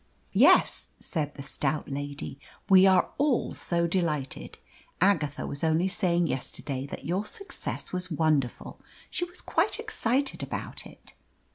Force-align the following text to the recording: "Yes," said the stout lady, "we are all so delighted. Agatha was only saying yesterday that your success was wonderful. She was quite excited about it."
"Yes," 0.33 0.87
said 0.99 1.35
the 1.35 1.43
stout 1.43 1.87
lady, 1.87 2.39
"we 2.67 2.87
are 2.87 3.11
all 3.19 3.53
so 3.53 3.85
delighted. 3.85 4.57
Agatha 4.99 5.45
was 5.45 5.63
only 5.63 5.87
saying 5.87 6.25
yesterday 6.25 6.87
that 6.87 7.05
your 7.05 7.23
success 7.27 7.93
was 7.93 8.09
wonderful. 8.09 8.81
She 9.11 9.25
was 9.25 9.41
quite 9.41 9.79
excited 9.79 10.41
about 10.41 10.87
it." 10.87 11.13